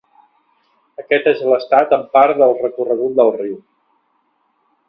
Aquest 1.01 1.29
és 1.33 1.43
l'estat 1.51 1.93
en 1.99 2.07
part 2.17 2.41
del 2.41 2.57
recorregut 2.65 3.15
del 3.21 3.33
riu. 3.39 3.63